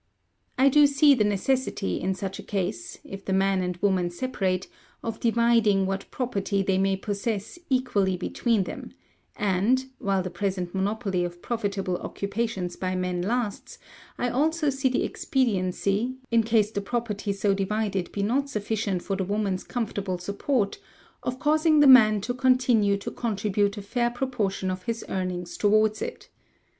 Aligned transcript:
"I 0.57 0.67
do 0.67 0.87
see 0.87 1.13
the 1.13 1.23
necessity, 1.23 2.01
in 2.01 2.15
such 2.15 2.39
a 2.39 2.41
case, 2.41 2.97
if 3.03 3.23
the 3.23 3.33
man 3.33 3.61
and 3.61 3.77
woman 3.83 4.09
separate, 4.09 4.67
of 5.03 5.19
dividing 5.19 5.85
what 5.85 6.09
property 6.09 6.63
they 6.63 6.79
may 6.79 6.95
possess 6.97 7.59
equally 7.69 8.17
between 8.17 8.63
them; 8.63 8.93
and 9.35 9.85
(while 9.99 10.23
the 10.23 10.31
present 10.31 10.73
monopoly 10.73 11.23
of 11.23 11.39
profitable 11.43 11.97
occupations 11.97 12.75
by 12.75 12.95
men 12.95 13.21
lasts) 13.21 13.77
I 14.17 14.27
also 14.29 14.71
see 14.71 14.89
the 14.89 15.03
expediency, 15.03 16.15
in 16.31 16.41
case 16.41 16.71
the 16.71 16.81
property 16.81 17.31
so 17.31 17.53
divided 17.53 18.11
be 18.11 18.23
not 18.23 18.49
sufficient 18.49 19.03
for 19.03 19.15
the 19.15 19.23
woman's 19.23 19.63
comfortable 19.63 20.17
support, 20.17 20.79
of 21.21 21.37
causing 21.37 21.79
the 21.79 21.85
man 21.85 22.21
to 22.21 22.33
continue 22.33 22.97
to 22.97 23.11
contribute 23.11 23.77
a 23.77 23.83
fair 23.83 24.09
proportion 24.09 24.71
of 24.71 24.81
his 24.85 25.05
earnings 25.09 25.57
towards 25.57 26.01
it. 26.01 26.29